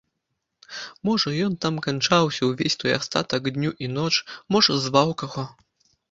Можа 1.07 1.33
ён 1.47 1.57
там 1.65 1.75
канчаўся 1.87 2.43
ўвесь 2.49 2.75
той 2.83 2.91
астатак 2.99 3.43
дню 3.57 3.71
і 3.89 3.89
ноч, 3.97 4.09
можа 4.57 4.79
зваў 4.87 5.13
каго. 5.21 5.45